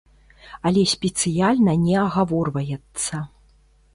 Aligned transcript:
Але 0.67 0.81
спецыяльна 0.93 1.75
не 1.83 1.95
агаворваецца. 2.05 3.15